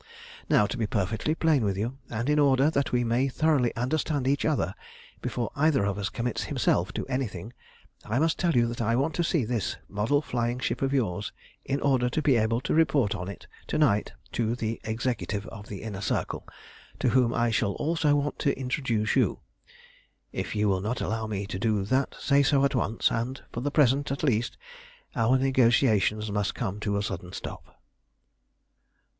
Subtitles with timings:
[0.49, 4.27] "Now, to be perfectly plain with you, and in order that we may thoroughly understand
[4.27, 4.73] each other
[5.21, 7.53] before either of us commits himself to anything,
[8.03, 11.31] I must tell you that I want to see this model flying ship of yours
[11.63, 15.67] in order to be able to report on it to night to the Executive of
[15.67, 16.47] the Inner Circle,
[16.97, 19.41] to whom I shall also want to introduce you.
[20.31, 23.59] If you will not allow me to do that say so at once, and, for
[23.61, 24.57] the present at least,
[25.15, 27.79] our negotiations must come to a sudden stop."